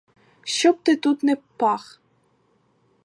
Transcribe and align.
Щоб 0.43 0.79
ти 0.83 0.95
тут 0.95 1.23
не 1.23 1.35
пах! 1.57 2.01